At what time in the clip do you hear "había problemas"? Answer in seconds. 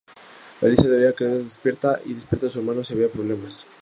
2.95-3.67